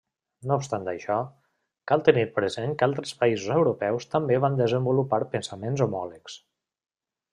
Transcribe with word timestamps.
No 0.51 0.55
obstant 0.59 0.87
això, 0.91 1.17
cal 1.91 2.05
tenir 2.07 2.23
present 2.37 2.73
que 2.79 2.87
altres 2.87 3.13
països 3.19 3.53
europeus 3.57 4.09
també 4.15 4.41
van 4.47 4.57
desenvolupar 4.63 5.21
pensaments 5.37 5.85
homòlegs. 5.89 6.41